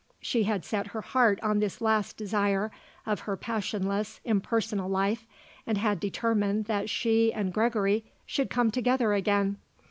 She 0.19 0.45
had 0.45 0.65
set 0.65 0.87
her 0.97 1.01
heart 1.01 1.39
on 1.43 1.59
this 1.59 1.79
last 1.79 2.17
desire 2.17 2.71
of 3.05 3.19
her 3.19 3.37
passionless, 3.37 4.19
impersonal 4.25 4.89
life 4.89 5.27
and 5.67 5.77
had 5.77 5.99
determined 5.99 6.65
that 6.65 6.89
she 6.89 7.31
and 7.31 7.53
Gregory 7.53 8.05
should 8.25 8.49
come 8.49 8.71
together 8.71 9.13
again. 9.13 9.57